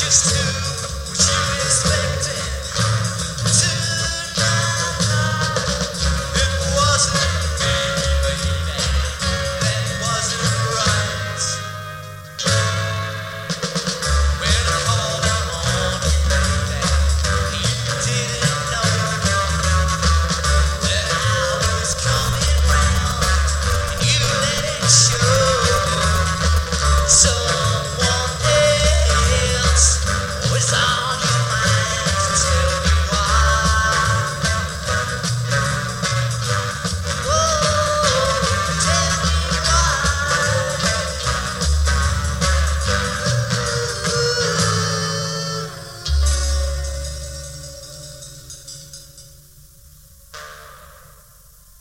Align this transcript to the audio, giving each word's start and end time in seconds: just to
just 0.00 0.34
to 0.34 0.49